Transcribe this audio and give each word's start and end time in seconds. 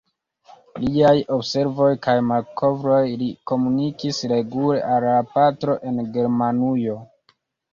Liaj 0.83 1.11
observoj 1.35 1.89
kaj 2.07 2.15
malkovroj 2.31 3.03
li 3.21 3.29
komunikis 3.51 4.23
regule 4.33 4.81
al 4.95 5.07
la 5.11 5.15
patro 5.37 5.77
en 5.93 6.01
Germanujo. 6.17 6.99